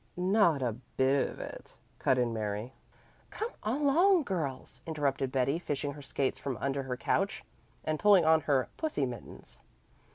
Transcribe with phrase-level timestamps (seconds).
[0.17, 2.73] "Not a bit of it," cut in Mary.
[3.29, 7.43] "Come along, girls," interrupted Betty, fishing her skates from under her couch,
[7.83, 9.59] and pulling on her "pussy" mittens.